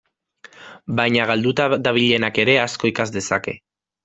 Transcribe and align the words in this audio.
Baina 0.99 1.27
galduta 1.31 1.67
dabilenak 1.89 2.41
ere 2.45 2.57
asko 2.63 2.91
ikas 2.93 3.07
dezake. 3.19 3.57